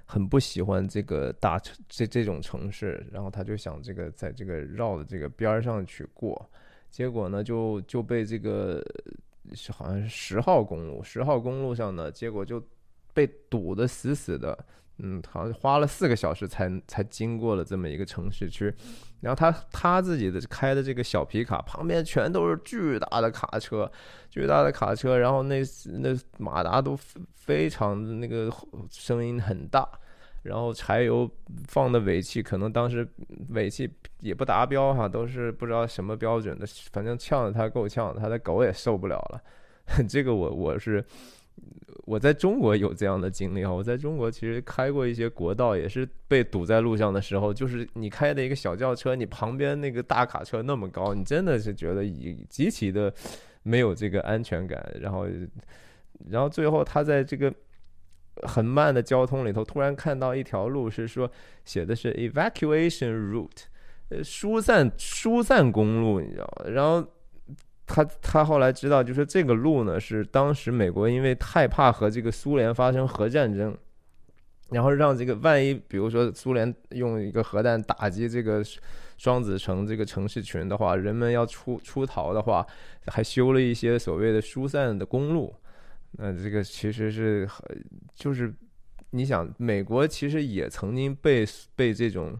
[0.05, 6.49] 很不喜欢这个大城这这种城市，然后他就想这个在这个绕的这个边儿上去过，
[6.89, 8.81] 结果呢就就被这个
[9.55, 12.63] 是好像是十号公路，十号公路上呢，结果就
[13.13, 14.59] 被堵得死死的。
[15.01, 18.65] 嗯，好像花了四个小时才才经过了这么一个城市区，
[19.21, 23.89] 然后他他自己的开的这个小皮卡旁边全都是巨大的卡车，
[24.29, 25.63] 巨大的卡车，然后那
[26.01, 26.99] 那马达都
[27.33, 28.53] 非常的那个
[28.91, 29.89] 声音很大，
[30.49, 31.31] 然后柴油
[31.67, 33.07] 放的尾气可能当时
[33.51, 33.89] 尾气
[34.21, 39.43] 也不达标哈，都是不知道什么标准的，反正呛的他够呛，他的狗也受不了了，
[40.09, 41.05] 这个我我是。
[42.05, 43.71] 我在中国有这样的经历啊！
[43.71, 53.13] 我在中国其实开过一些国道，也是被堵在路上的时候，就是你开的一个小轿车，你旁边那个大卡车那么高，你真的是觉得极极其的
[53.63, 54.83] 没有这个安全感。
[55.01, 55.27] 然后，
[56.31, 57.53] 然后最后他在这个
[58.47, 61.31] 很慢的交通里头，突然看到一条路是说
[61.65, 63.65] 写的是 evacuation route，
[64.11, 66.71] 呃，疏散疏散公路，你知道吗？
[66.71, 67.07] 然后。
[67.91, 73.75] 他他后来知道，就是这个路呢，是当时美国因为害怕和这个苏联发生核战争，
[74.69, 78.63] 然后让这个万一，比如说苏联用一个核弹打击这个
[79.17, 82.67] 双子城这个城市群的话，人们要出出逃的话，
[83.07, 85.55] 还修了一些所谓的疏散的公路。
[86.13, 87.49] 那这个其实是，
[88.15, 88.55] 就是
[89.11, 92.39] 你想，美国其实也曾经被被这种。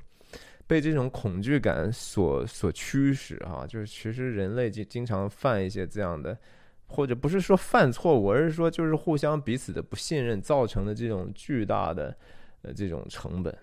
[0.67, 6.39] 被这种恐惧感所所驱使啊，就是其实人类就经常犯一些这样的，
[6.89, 12.15] 或者不是说犯错误，而是说就是互相彼此的不信任造成的这种巨大的
[12.61, 13.59] 呃这种成本。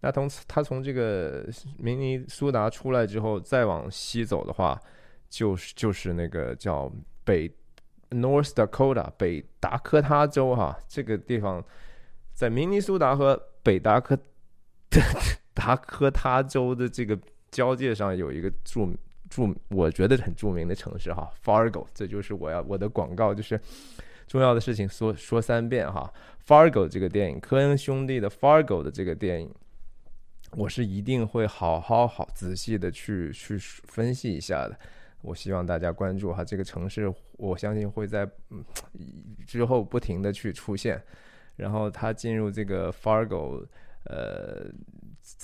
[0.00, 4.78] 那从他从这个明尼苏达出来之后，再往西走的话，
[5.30, 6.92] 就是就是那个叫
[7.24, 7.50] 北
[8.10, 11.64] North Dakota 北达科他州哈，这个地方
[12.32, 14.18] 在明尼苏达和北达科。
[15.52, 17.18] 达科他州的这个
[17.50, 18.88] 交界上有一个著
[19.28, 23.60] 著，我觉得很著名的城市哈，Fargo，这就是我要我的广告，就是
[24.26, 26.10] 重要的事情说说三遍哈。
[26.46, 29.52] Fargo 这个电影，科恩兄弟的 Fargo 的这个电影，
[30.52, 34.78] 我是一定会好好好仔细的去去分析一下的。
[35.22, 38.64] 我希望大家关注哈，这个城市，我相信会在嗯
[39.46, 41.02] 之后不停的去出现。
[41.56, 43.66] 然后他进入这个 Fargo，
[44.04, 44.70] 呃。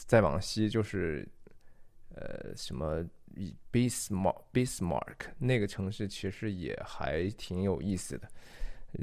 [0.06, 1.28] 再往西就是，
[2.14, 3.04] 呃，什么
[3.70, 8.26] Bismarck Bismarck 那个城市其实也还挺有意思的，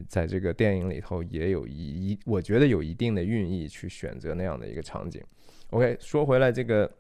[0.08, 5.24] 在这个电影里头也有一，我觉得有一定的寓意去选择那样的一个场景。
[5.70, 6.92] OK，说回来，这个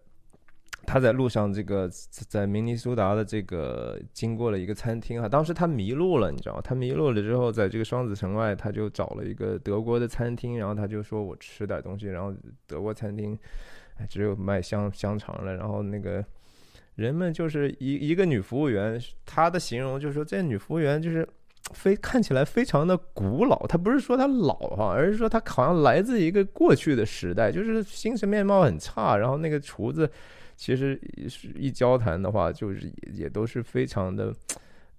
[0.86, 6.62] 他在路上，这个在明尼苏达的这个经过了一个餐厅啊，当时他迷路了，你知道吗？
[6.63, 12.34] 他迷路了之后，在这个双子城外，他就找了一个德国的餐厅，然后他就说我吃点东西，然后
[12.67, 13.38] 德国餐厅。
[13.98, 16.26] 哎只有卖香香肠了，然后那个
[16.96, 21.28] 人们就是一一个女服务员，她的形容就是说，这女服务员就是
[21.74, 23.67] 非看起来非常的古老。
[23.67, 29.17] 他不是说她老哈，而是说她好像来自一个过去的时代，就是精神面貌很差。
[29.17, 30.10] 然后那个厨子，
[30.62, 31.00] 其实
[31.56, 34.32] 一交谈的话，就是也都是非常的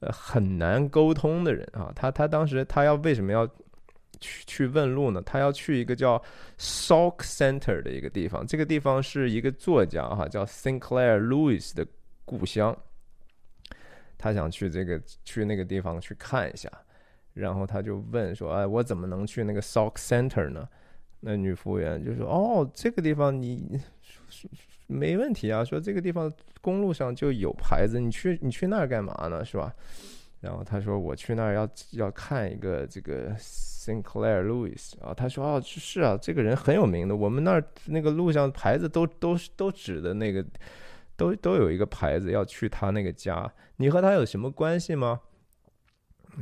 [0.00, 1.92] 呃很难沟通的人啊。
[1.94, 3.48] 他他当时他要为什么要？
[4.20, 5.20] 去去问路呢？
[5.22, 6.16] 他要去一个叫
[6.56, 11.84] Salk Center 的一个地方，这个地方是一个作家哈，叫 Sinclair Lewis 的
[12.24, 12.76] 故乡。
[14.16, 16.70] 他想去这个去那个地方去看一下，
[17.34, 20.68] 然后他就问说：“哎，我怎么能去那个 Salk Center 呢？”
[21.18, 23.80] 那女服务员就说：“哦，这个地方你
[24.86, 29.44] 没问题啊，说这个地方公路上就有牌子，你去你去那儿干嘛呢？
[29.44, 29.74] 是吧？”
[30.40, 33.34] 然后他说：“我去那儿要要看一个这个。”
[33.82, 37.16] Sinclair Lewis 啊，他说哦，是啊，这个人很有名的。
[37.16, 40.46] 我们那儿那个路上牌子都都都指的那个，
[41.16, 43.52] 都都有一个牌子要去他那个家。
[43.78, 45.20] 你和他有什么关系吗？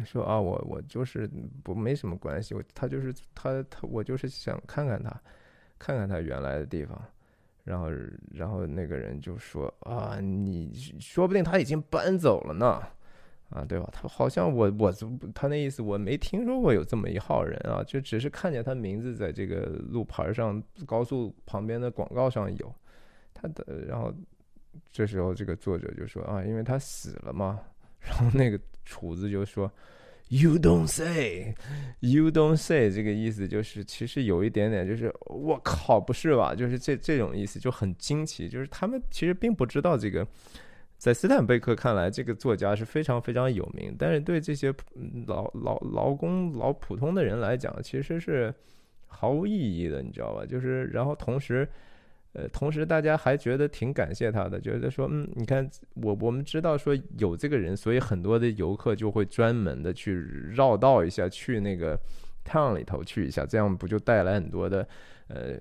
[0.05, 1.27] 说啊，我我就是
[1.65, 5.11] 不没什么关系，我他就是他他我就是想看看他，
[5.79, 7.03] 看看他原来的地方。
[7.65, 7.89] 然后
[8.33, 12.83] 然后那个人就说啊，你说不定他已经搬走了呢。
[13.51, 13.89] 啊，对吧？
[13.93, 14.95] 他好像我我
[15.35, 22.73] 他那意思，我没听说过有这么一号人啊，就只是看见他名字在这个路牌上、高速旁边的广告上有
[23.35, 23.85] 他的。
[23.89, 24.15] 然后
[24.93, 27.59] 这时候这个作者就说啊，因为他死了嘛。
[27.99, 29.69] 然后那个厨子就说
[30.31, 31.55] ，You don't say,
[32.01, 36.55] you don't say，这个意思就是其实有一点点就是我靠，不是吧？
[36.55, 40.27] 就是这这种意思就很惊奇，就是他们其实并不知道这个。
[40.97, 44.71] 在斯坦贝克看来，这个作家是非常非常有名，但是对这些
[45.27, 48.55] 劳劳劳工老普通的人来讲，其实是
[49.07, 50.45] 毫无意义的，你知道吧？
[50.45, 51.67] 就是，然后同时，
[52.33, 60.15] 呃，同时大家还觉得挺感谢他的，觉得说，嗯，你看，我我们知道说有这个人，所以很多的游客就会专门的去
[60.55, 61.99] 绕道一下，去那个
[62.45, 64.87] town 里头去一下，这样不就带来很多的，
[65.29, 65.59] 呃。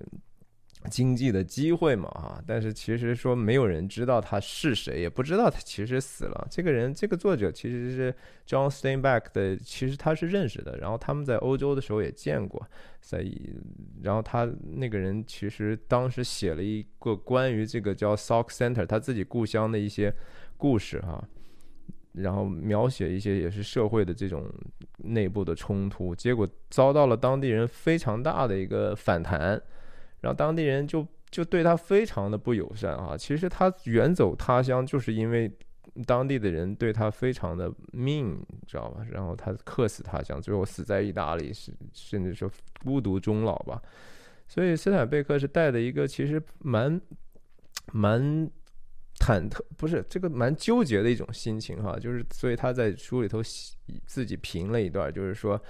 [0.88, 6.48] 经济的机会嘛，哈，但是其实说没有人知道他是谁，也不知道他其实死了。
[6.50, 8.14] 这个人，这个作者其实是
[8.46, 12.66] John Steinbeck 的，其实他是认识的，然后他们在欧洲的时候也见过，
[13.02, 13.54] 所以，
[14.02, 20.10] 然后他那个人其实当时写了一个关于这个叫 Sock Center 他自己故乡的一些
[20.56, 21.22] 故事，哈，
[22.12, 24.50] 然后描写一些也是社会的这种
[24.96, 29.60] 内部的冲突，结果遭到了当地人非常大的一个反弹。
[30.20, 33.16] 然后当地人就就对他非常的不友善啊！
[33.16, 35.50] 其实他远走他乡，就是因为
[36.06, 39.04] 当地的人对他非常的 mean，知道吧？
[39.10, 42.50] 然后他客死他乡，最后死在意大利，是甚至说
[42.84, 43.80] 孤独终老吧。
[44.48, 47.00] 所以斯坦贝克是带的一个其实蛮
[47.92, 48.20] 蛮
[49.18, 51.98] 忐忑，不是这个蛮纠结的一种心情哈。
[51.98, 53.40] 就是所以他在书里头
[54.04, 55.60] 自己评了一段，就是说，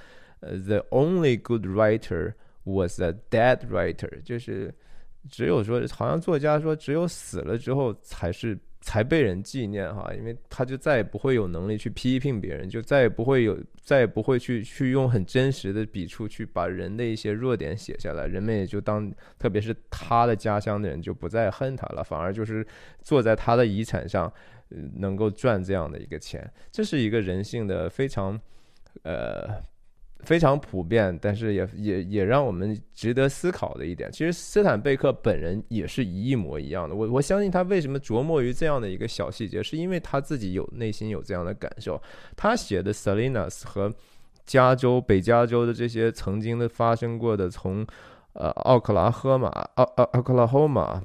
[0.41, 2.33] 呃，the only good writer。
[2.65, 4.75] Was a dead writer，就是
[5.29, 22.67] 只有说，好像作家说，只有死了之后才是才被人纪念哈，因为他就再也不会有能力去批评别人，就再也不会有，再也不会去去用很真实的笔触去把人的一些弱点写下来，人们也就当，特别是他的家乡的人就不再恨他了，反而就是
[23.03, 24.33] 坐在他的遗产上，
[24.69, 28.41] 能够赚这样的一个钱，这是一个人性的非常，
[29.03, 29.63] 呃。
[30.23, 36.95] 非常普遍，但是也也也让我们值得思考的一点，其实斯坦贝克本人也是一模一样的。
[36.95, 42.01] 我我相信他为什么琢磨于这样的一个小细节，是因为他自己有内心有这样的感受。
[42.37, 43.93] 他写的 Salinas 和
[44.47, 47.87] 加州北加州的这些曾经的发生过的，从
[48.35, 51.03] 呃奥克拉荷马奥奥奥克拉荷马。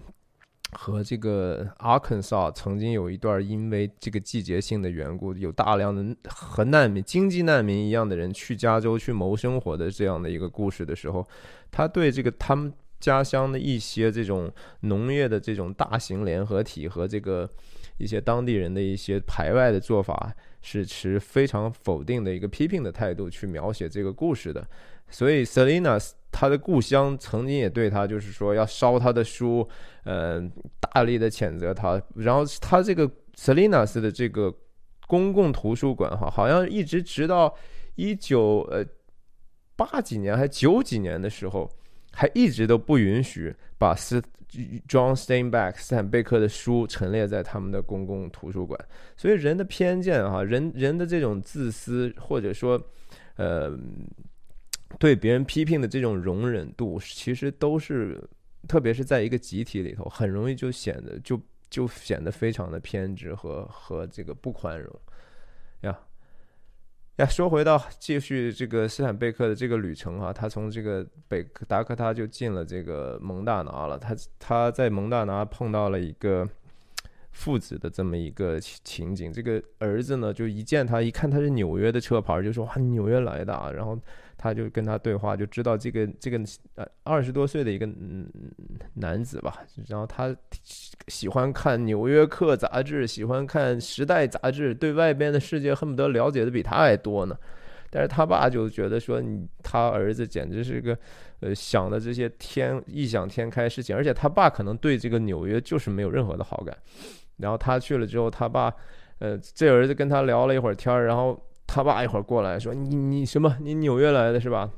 [0.73, 11.25] 和这个阿肯萨曾经有一段，因为这个季节性的缘故，有大量的和难民、经济难民一样的人去加州去谋生活的这样的一个故事的时候，
[11.71, 14.51] 他对这个他们家乡的一些这种
[14.81, 17.49] 农业的这种大型联合体和这个
[17.97, 24.67] 一些当地人的一些排外的做法，是持非常否定的一个批评的态度去描写这个故事的。
[25.09, 29.67] 所以，Selina 他的故乡曾经也对他就是说要烧他的书，
[30.03, 30.41] 呃，
[30.79, 32.01] 大力的谴责他。
[32.15, 34.53] 然后他这个 Selina 的这个
[35.07, 37.55] 公共图书馆哈，好像一直直到
[37.93, 38.83] 一九呃
[39.75, 41.69] 八几年还九几年的时候，
[42.11, 44.21] 还一直都不允许把斯
[44.87, 48.79] John Steinbeck 斯坦贝克的书陈列在他们的公共图书馆。
[49.17, 52.81] 所以人的偏见哈，人人的这种自私或者说
[53.35, 53.77] 呃。
[54.97, 58.23] 对别人批评的这种容忍度，其实都是，
[58.65, 61.37] 特别是在一个集体里头，很容易就显得就
[61.69, 64.89] 就显得非常的偏执和和这个不宽容
[67.17, 67.25] 呀。
[67.25, 76.47] 说回到继续这个斯坦贝克的这个旅程啊，他从这个北达科他就进了这个蒙大拿了，他他在蒙大拿碰到了一个。
[77.37, 83.53] 父子的这么一个情景，这个儿子呢，就一见他，一看他是纽约的车牌，就说哇，纽约来的。
[83.53, 83.69] 啊。
[83.69, 83.99] 然后
[84.45, 86.39] 他就跟他对话，就知道这个这个
[86.75, 87.89] 呃二十多岁的一个
[88.93, 89.57] 男子吧。
[89.87, 90.35] 然后他
[91.07, 97.35] 喜欢看《纽约客》杂志，喜欢看《时代》杂志，对外边的世界恨不得了解的比他还多呢。
[97.89, 99.19] 但是他爸就觉得说，
[99.63, 100.95] 他儿子简直是个
[101.39, 106.77] 呃想的这些天异想天开事情，而且他爸可能对这个纽约就是没有任何的好感。
[107.37, 108.71] 然后他去了之后，他爸，
[109.17, 113.57] 呃，这儿子跟他聊了一会儿天儿，然后他爸一会儿过来说：“你你什么？
[113.61, 114.69] 你纽约来的是吧？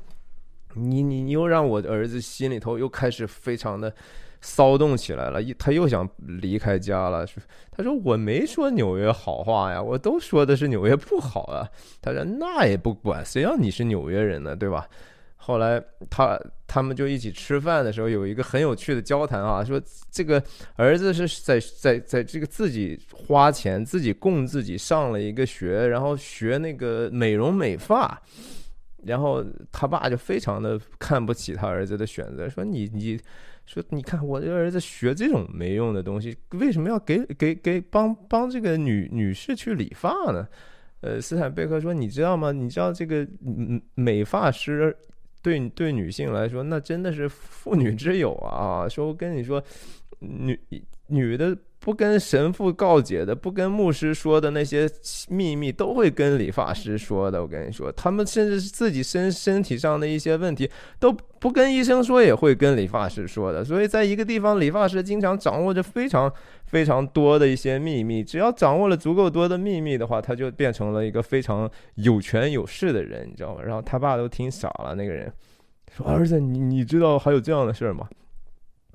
[0.74, 3.92] 你你你又让我的儿子心里头又开始非常的
[4.40, 7.26] 骚动起来了，他又想离开家了。
[7.70, 11.68] 他说我没说纽约好话呀，我都说的是纽约不好啊。
[12.00, 14.88] 他说那也不管，谁让你是纽约人呢，对吧？”
[15.40, 19.80] 后来他他们就一起吃饭的时候，有一个很有趣的交谈啊，说
[20.10, 20.42] 这个
[20.74, 28.20] 儿子是在在在这个自己花钱自己供自己上了一个学，然后学那个美容美发，
[29.04, 33.18] 然后他爸就非常的看不起他儿子的选择，说你你
[33.64, 40.46] 说你看我这儿子学这种没用的东西，为什么要给给给帮帮这个女女士去理发呢？
[41.00, 42.52] 呃，斯坦贝克说，你知道吗？
[42.52, 43.26] 你知道这个
[43.94, 44.94] 美发师。
[45.42, 48.88] 对对女性来说，那真的是妇女之友啊！
[48.88, 49.62] 说跟你说，
[50.20, 50.58] 女
[51.06, 51.56] 女的
[51.88, 54.86] 不跟神父告解的，不跟牧师说的那些
[55.30, 57.40] 秘密，都会跟理发师说的。
[57.40, 60.70] 我跟你说，他们甚至是自己身身体上的一些问题，
[61.00, 63.64] 都不跟医生说，也会跟理发师说的。
[63.64, 66.30] 所以，在一个地方，理发师经常掌握着非常
[66.66, 68.22] 非常多的一些秘密。
[68.22, 73.62] 只要掌握了足够多的秘密的话，他就变成了一个非常有权有势的人，你知道吗？
[73.64, 75.32] 然后他爸都听傻了，那个人
[75.96, 78.06] 说：“儿子，你你知道还有这样的事儿吗？”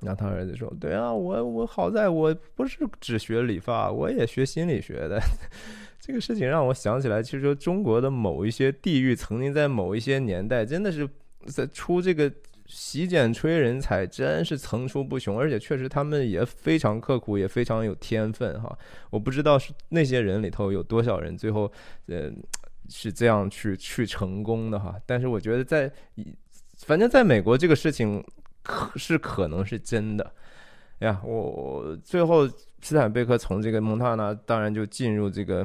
[0.00, 5.18] 然后他儿子说：“对啊，我我好在我不是只学理发，我也学心理学的。
[5.98, 11.08] 这个事情让我想起来，其实中国的某一些地域，曾经在某一些年代，真的是
[11.46, 12.30] 在出这个
[12.66, 15.38] 洗剪吹人才，真是层出不穷。
[15.38, 18.76] 而且确实他们也非常刻苦，也非常有天分哈。
[19.08, 21.72] 我不知道是那些人里头有多少人最后
[22.08, 22.30] 呃
[22.90, 24.96] 是这样去去成功的哈。
[25.06, 25.90] 但是我觉得在
[26.78, 28.22] 反正在美国这个事情。”
[28.64, 30.32] 可是可能是真的，
[30.98, 32.48] 呀，我最后
[32.80, 35.64] 斯坦贝克从这个蒙塔纳当然就进入这个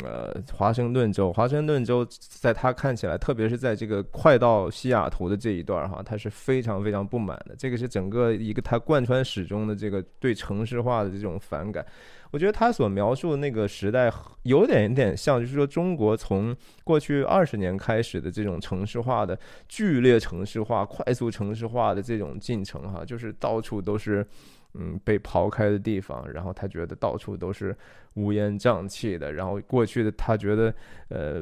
[0.00, 7.54] 呃华盛顿州，华盛顿州在他看起来，特别是在这个快到西雅图的这一段哈，他是非常非常不满的。
[7.56, 11.84] 这个是整个一个他贯穿始终的这个对城市化的这种反感。
[12.30, 14.10] 我觉得他所描述的那个时代
[14.44, 19.38] 有点点像，就是说中国从过去二十年开始的这种城市化的
[19.68, 24.26] 剧烈城市化、快速城市化的这种进程，哈，就是到处都是
[24.74, 27.76] 嗯被刨开的地方，然后他觉得到处都是
[28.14, 30.74] 乌烟瘴气的，然后过去的他觉得
[31.08, 31.40] 呃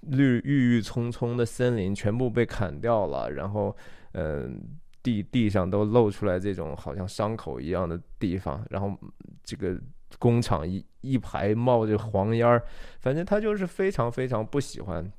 [0.00, 3.76] 绿郁郁葱葱的森林全部被砍掉了，然后
[4.12, 4.60] 嗯
[5.02, 8.96] 地地上都露出来这种好像伤口一样的地方，然后
[9.42, 9.78] 这个。
[10.20, 12.62] 工厂一一排冒着黄烟儿，
[13.00, 15.12] 反正他就是非常非常不喜欢。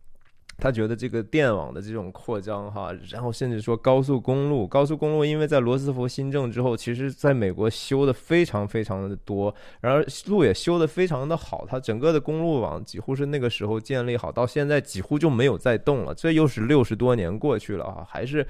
[0.58, 16.14] 他觉得这个电网的这种扩张，哈，然后甚至说高速公路，高速公路因为在罗斯福新政之后，其实在美国修的非常非常的多，然而路也修的非常的好，它整个的公路网几乎是那个时候建立好，到现在几乎就没有再动了。
[16.16, 18.48] 这又是六十多年过去了啊，还是，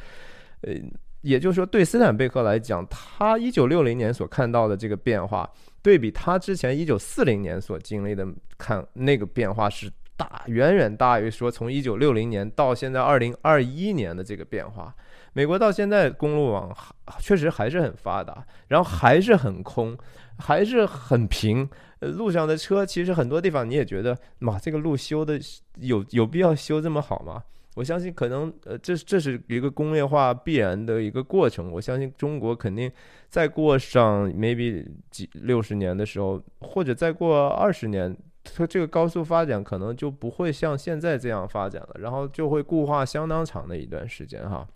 [0.62, 0.74] 呃，
[1.22, 5.50] 也就是说，对斯坦贝克来讲，他一九六零年所看到的这个变化。
[5.82, 8.28] 对比他之前一九四零年所经历的，
[8.58, 9.88] 看那个变化是
[10.18, 14.94] 大，远远大于说从一九六零年到现在二零二一年的这个变化。
[15.34, 16.74] 美国到现在公路网
[17.20, 19.98] 确实还是很发达，然后还是很空，
[20.40, 21.70] 还是很平。
[22.00, 25.38] 呃，路上的车其实很多地方你也觉得，哇，这个路修的
[25.80, 27.44] 有有必要修这么好吗？
[27.76, 31.70] 我相信可能，呃，这这是一个工业化必然的一个过程。
[31.70, 32.90] 我相信中国肯定
[33.28, 38.16] 再过上 maybe 几六十年的时候，或者再过二十年，
[38.56, 44.68] 它这个高速发展可能就不会像现在这样发展了，然后就会固化相当长的一段时间哈。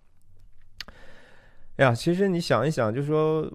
[1.77, 3.49] 哎呀，其实你想一想，就说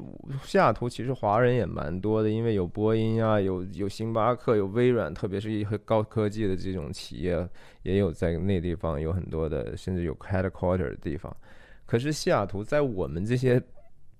[0.44, 7.46] 西雅图其实华人也蛮多的，因为有波音啊，有有星巴克，有微软，特别是一些高科技的这种企业，
[7.82, 11.36] 也有在那地方有很多的，甚至有 headquarter 的地方。
[11.84, 13.62] 可是西雅图在我们这些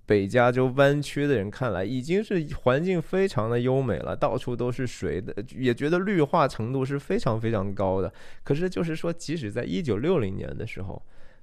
[0.05, 8.13] 北加州湾区的人看来，已经是环境非常的优美了，到处都是水的，也觉得绿化程度是非常非常高的。
[8.43, 11.01] 可是就是说，即使在一九六零年的时候，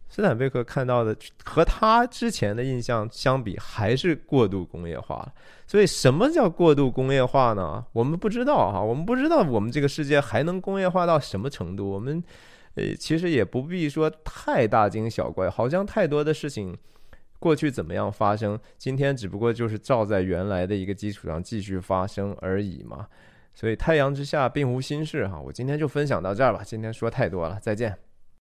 [0.09, 5.33] 斯坦贝克看到的和他之前的印象相比，还是过度工业化了。
[5.67, 7.85] 所以，什么叫过度工业化呢？
[7.93, 11.91] 我们不知道哈，我们不知道我们这个世界还能工业化到什么程度。
[11.91, 12.23] 我们
[12.75, 16.77] 呃，其实也不必说太大惊小怪，好像太多的事情。
[17.43, 18.57] 过去怎么样发生？
[18.79, 23.09] 今天只不过就是照在原来的一个基础上继续发生而已嘛。
[23.53, 25.41] 所以太阳之下并无新事哈。
[25.41, 28.12] 我今天就分享到这儿吧，今天说太多了，再见。